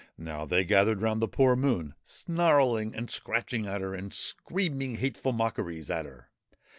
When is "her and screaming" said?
3.81-4.95